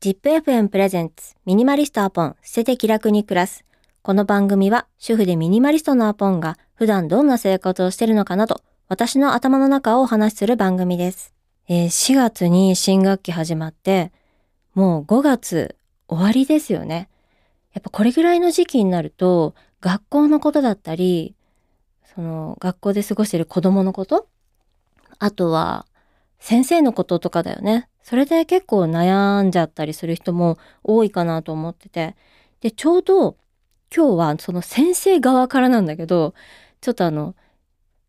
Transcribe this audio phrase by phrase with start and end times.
[0.00, 3.64] ZIPFM プレゼンツミニマリストアポン捨てて気楽に暮らす。
[4.02, 11.34] この番組は主婦でミニマリストのアポンが普段どんな生活をしてるのかなど私の頭の中をお話しする番組です。
[11.66, 14.12] えー4月に新学期始まって
[14.72, 15.74] もう5月
[16.06, 17.08] 終わりですよね。
[17.72, 21.34] やっぱこれぐらいの時期になると学校のことだったり
[22.14, 24.28] その学校で過ごしてる子供のこと
[25.18, 25.86] あとは
[26.38, 27.88] 先生のこととかだよね。
[28.08, 32.16] それで結構悩んじゃったりする人も多いかなと思ってて。
[32.62, 33.36] で、ちょうど
[33.94, 36.32] 今日はその先生側からなんだけど、
[36.80, 37.34] ちょっとあの、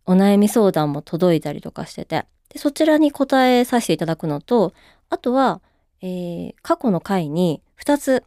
[0.06, 2.26] お悩み相談も届いたりとかしてて。
[2.48, 4.74] で、そちらに答えさせていただくのと、
[5.10, 5.62] あとは、
[6.02, 8.24] えー過去の回に2つ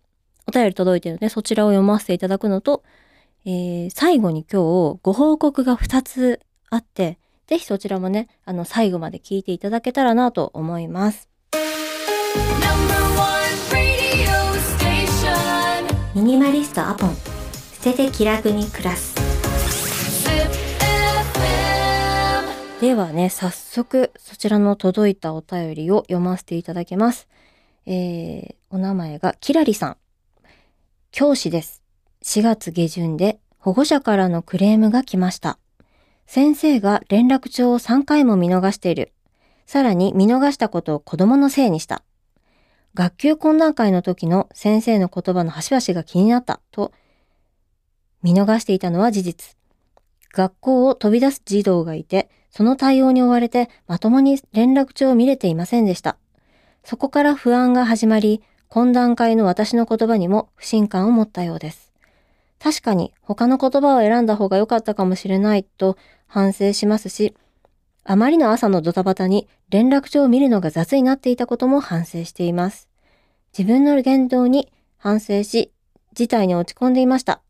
[0.46, 2.82] お便り届いてるので、そちらを読ませていただくのと、
[3.46, 11.31] えー最後に今日ご報告が2つあって、ぜひそちらもね、あの、最後まで聞いていただけたらなと思います。
[16.14, 17.16] ミニマリストアポン。
[17.82, 19.14] 捨てて気楽に暮らす。
[22.80, 27.28] ではね、早速そちらの届いたお便りを読ませていただきます。
[27.86, 29.96] えー、お名前がキラリさん。
[31.10, 31.82] 教師です。
[32.24, 35.58] 4月下旬で保護者からのクレームが来ました。
[36.26, 39.12] 先生が連絡帳を3回も見逃している。
[39.66, 42.02] さらに見逃したことを子供のせいにした。
[42.94, 46.92] 学級懇談会の時の先生の言葉の端々が気になったと
[48.22, 49.56] 見逃していたのは事実。
[50.32, 56.16] 学校を飛び出す児童がいて、その対応に追われてまともに連絡帳を見れていませんでした。
[56.84, 61.92] そこから不安が始まり、懇談会の私の言葉にも不信感を持ったようです。
[62.58, 67.34] 確かに他の言葉を選んだ方が良かったかもしれないと反省しますし、
[68.04, 72.88] あまりの朝のドタバタに連絡帳を見るのが雑になっていたことも反省しています。
[73.56, 75.72] 自分の言動に反省し、
[76.12, 77.40] 事態に落ち込んでいました。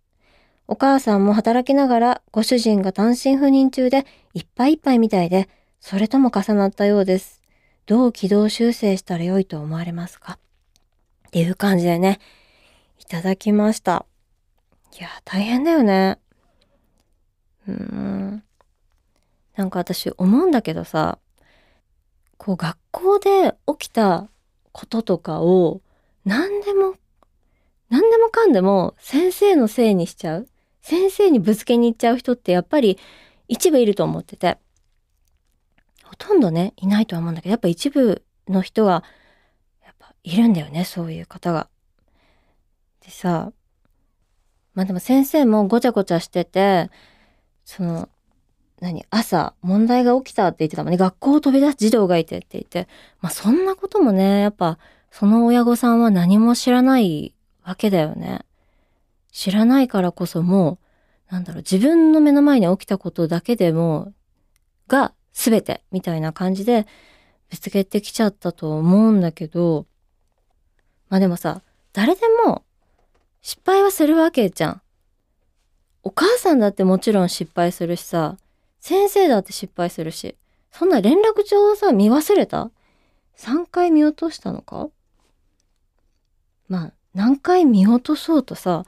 [0.68, 5.48] お母さんも働きながらご主人が単身赴任中でいっぱいいっぱいみたいで、
[5.80, 7.42] それとも重なったようです。
[7.86, 10.38] どう軌道修正したらよいと思われますか？
[11.28, 12.20] っていう感じでね、
[13.00, 14.06] いただきました。
[14.98, 16.18] いや、大変だよね。
[17.66, 18.44] うーん。
[19.62, 21.20] なんか私思うんだけどさ、
[22.36, 24.28] こう学校で起きた
[24.72, 25.82] こととかを
[26.24, 26.96] 何でも、
[27.88, 30.48] 何でもかんでも先生のせいにしちゃう
[30.80, 32.98] 先生にぶつけに行っちゃう人ってやっぱり
[33.46, 34.58] 一部いると思ってて、
[36.02, 39.04] ほとんどね、いないとは思うんだけど、やっぱ一部の人が、
[39.84, 41.68] やっぱいるんだよね、そういう方が。
[43.00, 43.52] でさ、
[44.74, 46.90] まあでも先生もごちゃごちゃしてて、
[47.64, 48.08] その、
[48.82, 50.96] 何朝問題が起きたって言ってたもんね。
[50.96, 52.88] 学校を飛び出す児童がいてって言って。
[53.20, 54.76] まあそんなこともね、やっぱ
[55.12, 57.32] その親御さんは何も知らない
[57.64, 58.40] わけだよね。
[59.30, 60.80] 知らないからこそも
[61.30, 64.12] う、なんだろう、自分の目の前に起きたことだけでも、
[64.88, 66.88] が全てみたいな感じで
[67.50, 69.86] ぶつけてきちゃったと思うんだけど、
[71.08, 72.64] まあでもさ、誰でも
[73.42, 74.82] 失敗はするわけじゃん。
[76.02, 78.38] お母さんだってもちろん失敗するしさ、
[78.82, 80.36] 先生だって失敗するし、
[80.72, 82.72] そんな連絡帳をさ、見忘れた
[83.38, 84.88] ?3 回見落としたのか？
[86.68, 88.84] まあ、何回見落とそうとさ、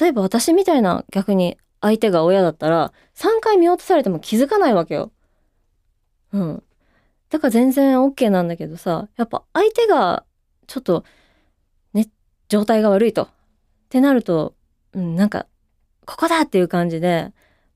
[0.00, 5.12] 例えば私みたいな逆に相手が親だったら、3回見落とされても気づかないわけよ。
[6.32, 6.62] うん。
[7.28, 10.24] だから全然 OK なんだけどさ、やっぱ相手が
[10.66, 11.04] ちょっと、
[11.94, 12.08] ね、
[12.48, 13.22] 状態が悪いと。
[13.22, 13.28] っ
[13.90, 14.54] てなると、
[14.92, 15.46] うん、なんか、
[16.04, 17.32] ここだっていう感じで、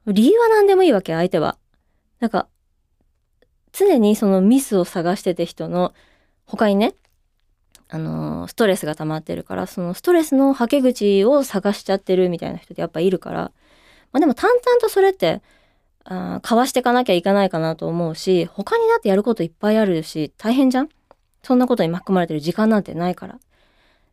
[0.07, 1.57] 理由は何でもいいわけ、相手は。
[2.21, 2.49] なんか、
[3.73, 5.95] 常にそのミスを探してて人の、
[6.47, 6.95] 他にね、
[7.89, 13.53] あのーストレスが溜まってるから、そのストレスのはけ口を探しちゃってるみたいな人ってやっぱいるから、
[14.13, 15.43] まあでも淡々とそれって、
[16.05, 20.89] あかわしていかなきゃいかないかなと思うし、他にだってやることいっぱいあるし、大変じゃん？
[21.43, 23.39] そんなことに巻き込まれてる時間なんてないから。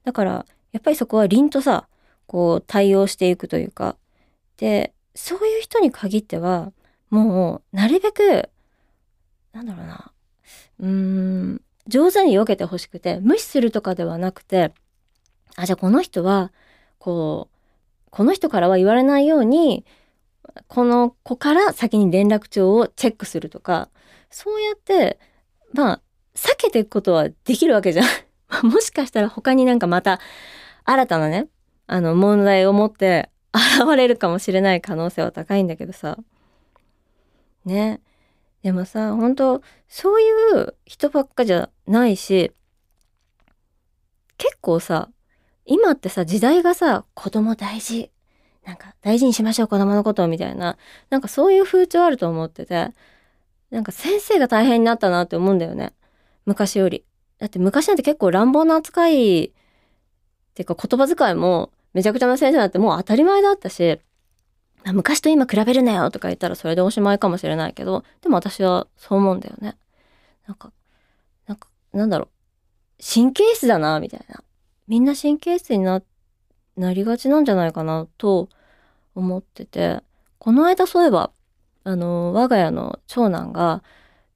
[0.05, 1.87] だから、やっぱりそこは凛とさ、
[2.27, 3.97] こう対応していくというか、
[4.57, 6.71] で、そういう人に限っては、
[7.09, 8.49] もう、なるべく、
[9.53, 10.11] なんだろうな、
[10.79, 14.73] うーん、上手に避けてほしくて、無視するとかではなくて、
[15.55, 16.51] あ、じゃあこの人は、
[16.99, 17.57] こう、
[18.09, 19.85] この人からは言われないように、
[20.67, 23.89] この子から先に連絡帳をチェックするとか、
[24.29, 25.19] そうやって、
[25.73, 26.01] まあ、
[26.35, 28.05] 避けていくことはできるわけじゃん。
[28.67, 30.19] もしかしたら他になんかまた、
[30.83, 31.47] 新たなね、
[31.87, 36.17] あの、問題を持って現れるかもしれない可能性は高いんだけどさ。
[37.65, 38.01] ね。
[38.63, 40.25] でもさ、本当そうい
[40.61, 42.51] う人ばっかじゃないし、
[44.37, 45.09] 結構さ、
[45.65, 48.11] 今ってさ、時代がさ、子供大事。
[48.65, 50.77] なんか、大事にしましょう、子供のこと、みたいな。
[51.09, 52.89] なんかそういう風潮あると思ってて、
[53.71, 55.93] なんか先生が大変になったなって思うんだよね。
[56.45, 57.05] 昔より。
[57.39, 63.99] だって昔なんて結構乱暴な扱い、っていうか言葉遣いもめちゃくちゃな先生なんてもう当たり前だったし、
[64.85, 69.77] 昔と今比べるなよとか言ったらそれでおしまいかもしれないけど、でも私はそう思うんだよね。
[70.47, 70.71] なんか、
[71.47, 72.29] なんか、なんだろう。
[73.03, 74.43] 神経質だな、みたいな。
[74.87, 76.01] みんな神経質にな、
[76.77, 78.49] なりがちなんじゃないかな、と
[79.15, 80.01] 思ってて、
[80.39, 81.31] この間そういえば、
[81.83, 83.83] あの、我が家の長男が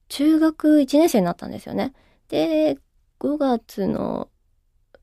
[0.09, 1.93] 中学1年生になったんですよね。
[2.29, 2.77] で、
[3.19, 4.29] 5月の、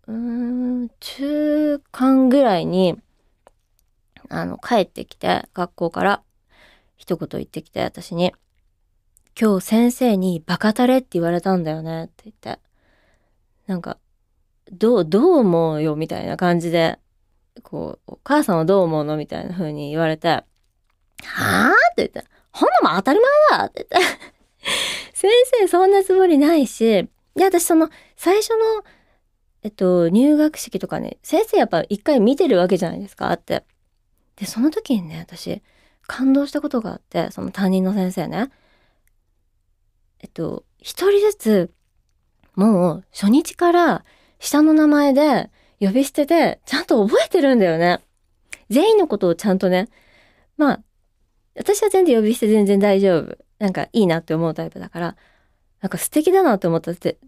[0.08, 2.98] うん、中間ぐらいに、
[4.28, 6.22] あの、帰ってきて、学校から、
[6.96, 8.32] 一言言ってきて、私に、
[9.40, 12.60] 今日先生にバカタレって言われたんだよねって言って、
[13.66, 13.98] なんか、
[14.72, 16.98] どう、どう思うよみたいな感じで、
[17.62, 19.16] こう、お母さんはどう思うの？
[19.16, 23.20] みたいな風に言われて、はぁって言って、ほんなもん当たり
[23.50, 23.64] 前だ！
[23.66, 24.08] って言って、
[25.14, 28.84] 先生そんなつもりないし、で、私その、最初の、
[29.62, 33.64] えっと、入学式とかね、先生やっぱ一回見てるわけじゃないですか、って。
[34.36, 35.62] で、その時にね、私、
[36.06, 38.50] 感動したことがあって、その担任の先生ね。
[40.20, 41.70] えっと、一人ずつ、
[42.54, 44.04] もう初日から
[44.38, 45.50] 下の名前で
[45.80, 48.00] 呼び捨てでちゃんと覚えてるんだよね。
[48.68, 49.88] 全員のことをちゃんとね。
[50.56, 50.82] まあ、
[51.56, 53.38] 私は全然呼び捨て全然大丈夫。
[53.58, 55.16] なんかいいなって思うタイプだから、
[55.80, 57.18] なんか素敵だなって思ったって、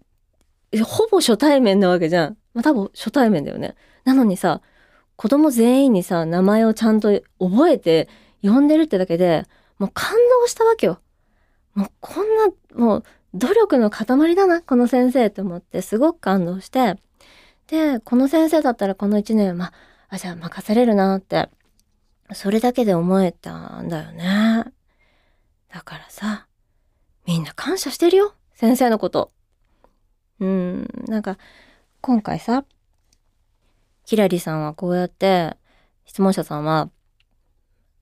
[0.82, 2.36] ほぼ初対面なわけじゃん。
[2.54, 3.74] まあ多分初対面だよね。
[4.04, 4.60] なのにさ、
[5.16, 8.08] 子供全員にさ、名前をちゃんと覚えて
[8.42, 9.46] 呼んでるってだけで、
[9.78, 11.00] もう感動したわけよ。
[11.74, 13.04] もうこんな、もう
[13.34, 16.96] 努力の塊だな、この先生って思って、すごく感動して、
[17.66, 19.72] で、この先生だったらこの一年、ま
[20.08, 21.48] あ、じゃあ任せれるなって、
[22.32, 24.64] それだけで思えたんだよね。
[25.72, 26.46] だからさ、
[27.26, 29.32] みんな感謝してるよ、先生のこと。
[30.40, 31.38] うん、なんか、
[32.00, 32.64] 今回さ、
[34.04, 35.56] キラリさんはこうやって、
[36.04, 36.90] 質問者さんは、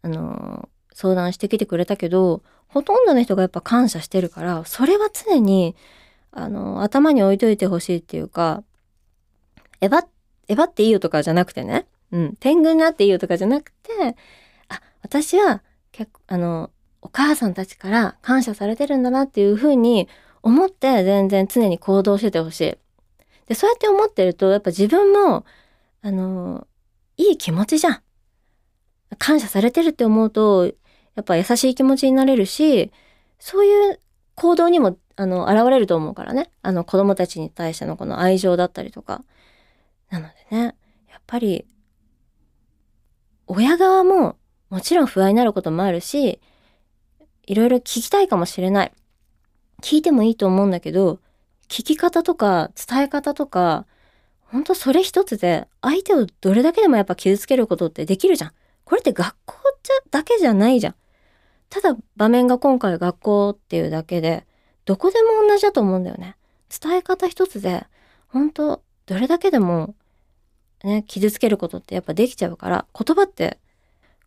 [0.03, 5.77] あの、相談してきてくれたけど、ほとんどの人がやっぱ感謝してるから、それは常に、
[6.31, 8.65] あの、頭に置いといてほしいっていうか、
[9.81, 10.07] えば、
[10.49, 14.17] えばっていいよとかじゃなくてね、うん、天狗になっていいよとかじゃなくて、
[14.69, 15.63] あ、私は
[15.93, 16.71] 結構、あの、
[17.03, 20.09] お母さんたちから感謝されてるんだなっていうふうに
[20.43, 22.75] 思って全然常に行動しててほしい。
[23.47, 25.45] で、そうやって思ってると、やっぱ自分も、
[26.03, 26.67] あの、
[27.17, 28.03] いい気持ちじゃん。
[29.19, 30.73] 感謝されてるって思うと、や
[31.21, 32.91] っぱ優しい気持ちになれるし、
[33.39, 34.01] そういう
[34.35, 36.51] 行動にも、あの、現れると思うからね。
[36.63, 39.23] あの、子供たちに対してのこの愛情だったりとか。
[40.11, 40.75] なのでね、
[41.11, 41.67] やっぱり、
[43.47, 44.37] 親側も
[44.71, 46.41] もちろん不安になることもあるし、
[47.47, 48.93] いろいろ聞きたいかもしれない。
[49.83, 51.19] 聞いてもいいと思うんだけど、
[51.69, 53.87] 聞き方とか伝え方とか、
[54.41, 58.53] ほんとそれ一つで相手をどれだけでもやっぱ傷つけることってできるじゃん。
[58.85, 60.95] これって学校じゃだけじゃないじゃん。
[61.69, 64.47] ただ場面が今回学校っていうだけで、
[64.85, 66.37] どこでも同じだと思うんだよね。
[66.69, 67.87] 伝え方一つで、
[68.29, 69.95] 本当どれだけでも、
[70.85, 73.59] ね、傷つけることってやっぱできちゃうから、言葉って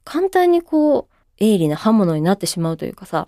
[0.03, 3.27] 簡単にこう、鋭利な刃物になってしまうというかさ、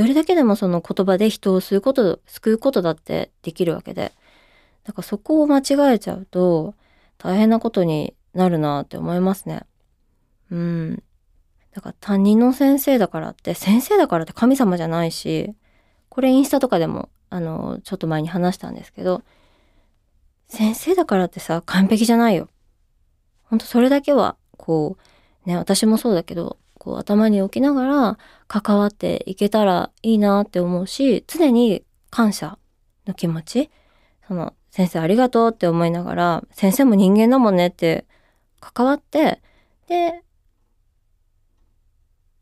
[0.00, 4.12] どれだけでもその言葉で人を救うこと、救うことだってできるわけで。
[4.84, 6.74] だからそこを間違えちゃうと、
[7.18, 9.66] 大変なことになるなって思いますね。
[10.50, 11.02] うん。
[11.74, 15.54] だから担任の先生だからって、先生だからって神様じゃないし、
[16.08, 19.22] これインスタとかでも、あの、ちょっと前に話したんですけど、
[20.48, 22.48] 先生だからってさ、完璧じゃないよ。
[23.42, 24.96] ほんとそれだけは、こ
[25.44, 28.18] う、ね、私もそうだけど、こう頭に置きながら
[28.48, 32.58] 関わっていけたらいいなって思うし、常に感謝
[33.06, 33.70] の気持ち、
[34.26, 38.06] その、先生ありがとうって思いながら、先生も人間だもんねって
[38.60, 39.42] 関わって、
[39.88, 40.22] で、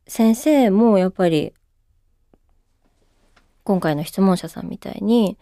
[0.07, 1.53] 先生もやっぱり、
[3.65, 5.37] 今回の質問者さんみたいに、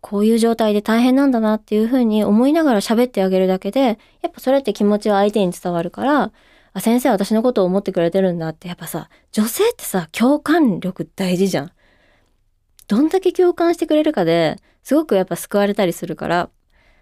[0.00, 6.32] こういう状態で大変なんだなっていうふうに思いながら喋ってあげるだけで、やっぱそれって気持ちは相手に伝わるから、
[6.78, 11.72] あ、先生私のことを思ってくれてるんだって、やっぱさ、女性ってさ、共感力大事じゃん。
[12.88, 16.50] どんだけ共感してくれるかで、すごくやっぱ救われたりするから、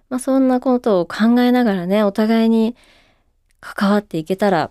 [0.08, 2.76] まあそんなことを考えながらね、お互いに
[3.60, 4.70] 関わっていけたら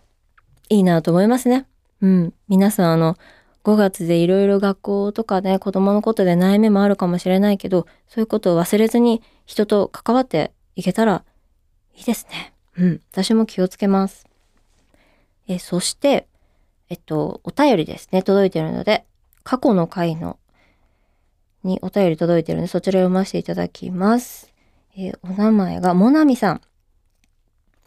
[0.69, 1.67] いいなと思いますね。
[2.01, 2.33] うん。
[2.47, 3.15] 皆さんあの、
[3.63, 11.23] 5月でいろいろ学校とかね、子供のことで悩みもあるかもしれないけど、そういうことを忘れずに人と関わっていけたら
[11.95, 12.53] いいですね。
[12.77, 13.01] うん。
[13.11, 14.25] 私も気をつけます。
[15.47, 16.27] え、そして、
[16.89, 19.05] えっと、お便りですね、届いてるので、
[19.43, 20.39] 過去の回の、
[21.63, 24.51] にお便り届いてるので、そちら読ませていただきます。
[24.97, 26.61] えお名前が、もなみさん。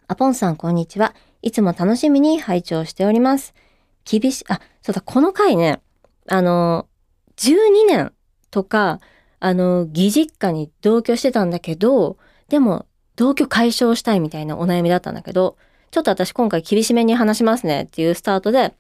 [0.06, 1.14] あぽんさん、こんにちは。
[1.42, 3.54] いつも楽しみに拝聴しております。
[4.04, 5.80] 厳し、あ、そうだ、この回ね、
[6.28, 6.88] あの、
[7.36, 8.12] 12年
[8.50, 9.00] とか、
[9.40, 12.86] あの、義実家に同居してたんだけど、でも、
[13.16, 15.56] 同居解消したいみたいなお悩みだったんだけど、
[15.90, 18.74] ちょっと私今回厳しめに話しますねっていうスタートで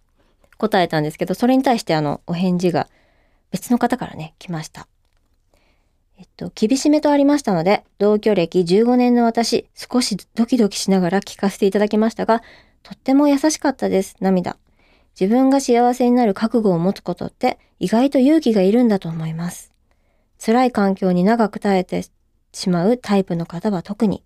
[0.58, 2.88] 答えたんですけど、それに対してあの、お返事が
[3.50, 4.88] 別の方からね、来ました。
[6.18, 12.42] えっと、厳しめとありましたので、同居歴15年の私、少しドキドキしながら聞かせていただきましたが、
[12.82, 14.16] とっても優しかったです。
[14.20, 14.56] 涙。
[15.18, 19.72] 自分が幸せになる覚悟を持つことって意外と勇気がいるんだと思います。
[20.44, 22.04] 辛い環境に長く耐えて
[22.52, 24.22] しまうタイプの方は特に。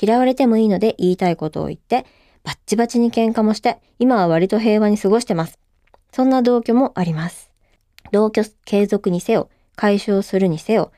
[0.00, 2.04] 嫌われてもいいので言いたいことを言って、
[2.42, 5.58] バッチバチに喧嘩もして、今は割と平和に過ごしてます。
[6.12, 7.50] そんな同居もあります。
[8.12, 10.90] 同居継続にせよ、解消するにせよ、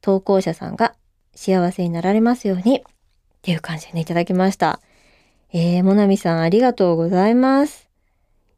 [0.00, 0.94] 投稿者さんが
[1.34, 2.82] 幸せになられますように、っ
[3.42, 4.80] ていう感じでね、いただきました。
[5.52, 7.88] えー、もなみさんありがとうございます。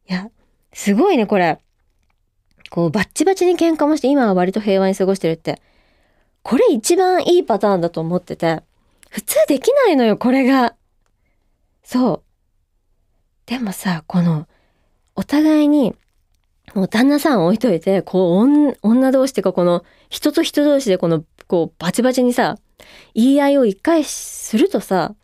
[0.09, 0.31] いや、
[0.73, 1.59] すごいね、これ。
[2.71, 5.61] こう、バッチバチに喧嘩もして、今は割と平和に過ごしてるって。
[6.43, 8.63] これ一番いいパターンだと思ってて。
[9.15, 10.75] 普通できないのよ、これが。
[11.85, 12.23] そう。
[13.47, 14.49] でもさ、この、
[15.15, 15.95] お互いに、
[16.75, 22.59] もう旦那さん置いといて、こう、女同士っていうか、この、人と人同士でこの、こう、バチバチにさ、
[23.15, 25.15] 言い合いを一回するとさ、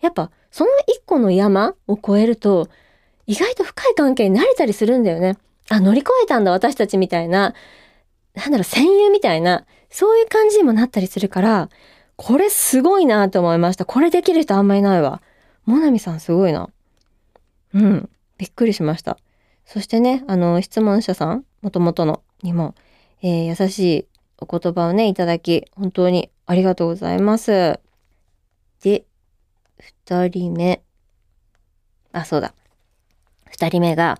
[0.00, 2.68] やっぱ、その一個の山を越えると、
[3.26, 5.36] 意外と深い関係になれたりするんだよね。
[5.68, 7.54] あ、乗り越えたんだ、私たちみたいな、
[8.34, 11.68] なんだろう、戦友みたいな、そういう感じにもなったりするから、
[12.22, 13.86] これすごいなと思いました。
[13.86, 15.22] これできる人あんまいないわ。
[15.64, 16.68] モナミさんすごいな。
[17.72, 18.10] うん。
[18.36, 19.16] びっくりしました。
[19.64, 22.74] そしてね、あの、質問者さん、もともとのにも、
[23.22, 27.80] えー優しいお言葉をね、いただき、本当にありがとうございます。
[28.82, 29.06] で、
[29.78, 30.82] 二人目。
[32.12, 32.52] あ、そうだ。
[33.48, 34.18] 二人目が、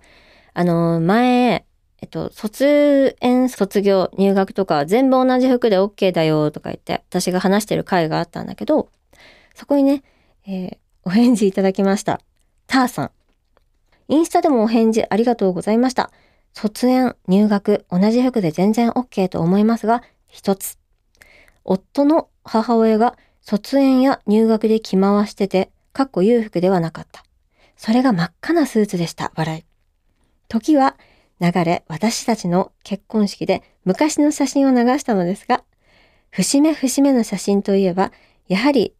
[0.55, 1.65] あの、前、
[2.01, 8.89] えっと、卒園、卒業、入学とか全部同じ服で OK だよとか言って、私が話してる回があったんだけど、
[9.55, 10.03] そこにね、
[10.47, 12.21] えーお返事いただきました。
[12.67, 13.11] ターさん。
[14.07, 16.11] インスタでもお返事ありがとうございました。
[16.53, 20.77] 卒園、入学、同じ服で全然 OK と思いますが、一つ。
[21.63, 27.23] 夫の母親が卒園や入学で着回してて、かっこ裕福ではなかった。
[27.77, 29.31] それが真っ赤なスーツでした。
[29.35, 29.65] 笑い。
[30.49, 30.97] 時は
[31.41, 35.63] 流れ、私たちの結婚式で昔の写真を流したのですが、
[36.29, 38.11] 節目節目の写真といえば、
[38.47, 38.93] やはり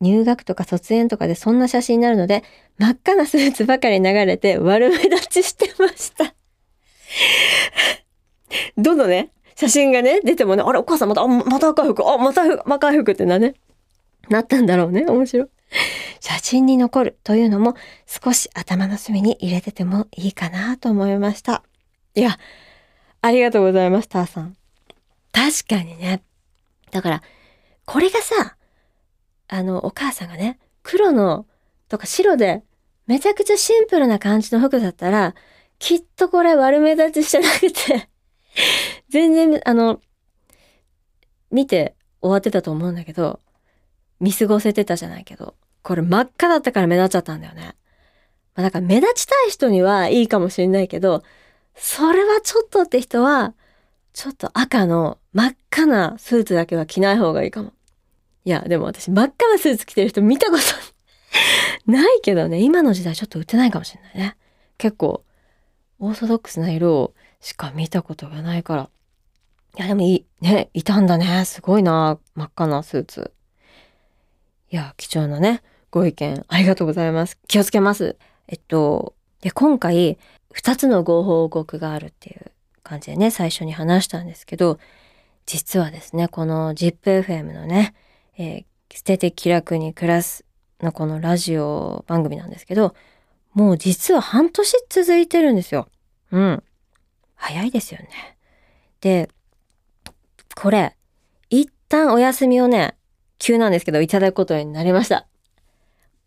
[0.00, 2.44] 入学とか卒園とかでそんな写真になるので、
[2.78, 6.34] 真っ赤なスーツばかり流れて悪目立ちしてました。
[8.78, 13.54] どのね、写真がね、出てもね、あれ、お母さんまた、あまた赤い服、あ、また赤い服ってなね、
[14.28, 15.04] なったんだろうね。
[15.04, 15.48] 面白い。
[16.20, 17.74] 写真に残るというのも
[18.06, 21.62] 少し頭の隅に入れててもいいかなと思いました。
[22.14, 22.38] いや、
[23.20, 24.56] ありがとうございます、ターさん。
[25.32, 26.22] 確かにね。
[26.90, 27.22] だから、
[27.84, 28.56] これがさ、
[29.48, 31.46] あの、お母さんがね、黒の
[31.88, 32.62] とか白で、
[33.06, 35.34] めちゃくちゃシンプルな感じの服だったら、
[35.78, 38.08] きっとこれ悪目立ちしてなくて、
[39.08, 40.00] 全然、あの、
[41.50, 43.40] 見て終わってたと思うんだけど、
[44.20, 47.74] 見過ごせてたじゃないけど、これ真っ赤だったから目立っちゃったんだよね。
[48.54, 51.22] まあ、だから目立ちたい人にはいいかもしれないけど、
[51.78, 53.54] それはちょっとって人は、
[54.12, 57.72] ちょっと赤の真っ赤なスーツだけは着ない方がいいかも。
[58.44, 60.62] いや、でも私真っ赤なスーツ着てる人見たこと
[61.90, 64.36] ないけどね、今の時代ちょっと売ってないかもしれないね。
[64.76, 65.24] 結構、
[66.00, 68.90] オーソドックスな色をしか見たことがないから。
[69.78, 71.44] いや、でもいい、ね、いたんだね。
[71.44, 73.32] すごいな、真っ赤なスーツ。
[74.70, 77.38] いや、貴重なね、ご意見ありがとうございます。
[77.46, 78.16] 気をつけます。
[78.48, 80.18] えっと、で、今回、
[80.52, 82.52] 二つのご報告があるっていう
[82.82, 84.78] 感じでね、最初に話したんですけど、
[85.46, 87.94] 実はですね、この ZIPFM のね、
[88.36, 88.64] えー
[88.94, 90.44] 捨てて気楽に暮らす
[90.80, 92.94] のこのラジオ番組なんですけど、
[93.52, 95.88] もう実は半年続いてるんですよ。
[96.30, 96.62] うん。
[97.34, 98.36] 早いですよね。
[99.00, 99.28] で、
[100.54, 100.96] これ、
[101.50, 102.96] 一旦お休みをね、
[103.38, 105.26] 急なんですけど、いただくことになりました。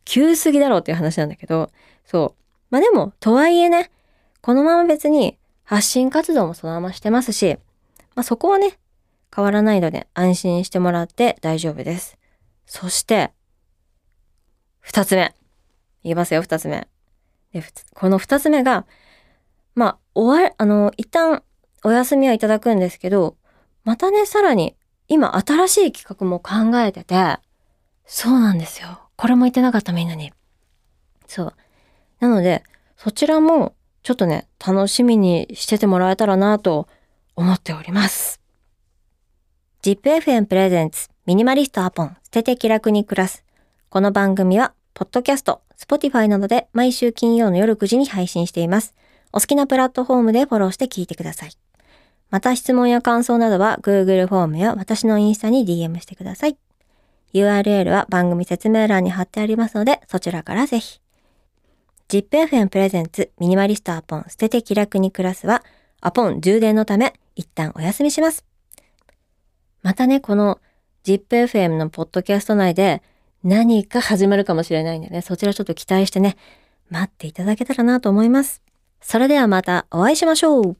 [0.06, 1.72] 急すぎだろうっていう話なんだけど、
[2.06, 2.44] そう。
[2.70, 3.92] まあでも、とはいえね、
[4.42, 7.58] このまま別に発信活動もそのまましてますし、
[8.16, 8.78] まあそこはね、
[9.34, 12.18] 変わらないので安心してもらって大丈夫です。
[12.66, 13.32] そして、
[14.80, 15.36] 二つ目。
[16.04, 16.88] 言いますよ、二つ目。
[17.54, 18.86] で、この二つ目が、
[19.76, 21.44] まあ、終わり、あの、一旦
[21.84, 23.38] お休みはいただくんですけど、
[23.84, 24.76] またね、さらに、
[25.08, 27.38] 今新しい企画も考えてて、
[28.06, 29.02] そうなんですよ。
[29.16, 30.34] これも言ってなかったみんなに。
[31.28, 31.54] そう。
[32.20, 32.64] なので、
[32.98, 36.88] そちらも、ちょっとね、楽しみにしててもらえたらなと
[37.36, 38.42] 思っております。
[39.84, 43.44] ZIPFM プレゼンツミニマリストアポン捨てて気楽に暮らす。
[43.90, 48.96] この番組は、ポッドキャスト、Spotify などで毎週金曜の夜9時に配信しています。
[49.32, 51.52] お好きなプラットフォームでフォローして聞いてください。
[52.32, 56.58] また質問や感想などは Google フォームや私のインスタに DM してください。
[57.34, 61.02] URL は番組説明欄に貼ってありますので、そちらからぜひ。
[62.12, 65.64] ZIPFM プレゼンツミニマリストアポン捨てて気楽に暮らすは、
[66.02, 68.44] アポン充電のため一旦お休みします。
[69.82, 70.60] またね、この
[71.06, 73.02] ZIPFM のポッドキャスト内で
[73.46, 76.36] 何か始まるかもしれないんでね、そちらちょっと期待してね、
[76.90, 78.62] 待っていただけたらなと思います。
[79.00, 80.78] それではまたお会いしましょう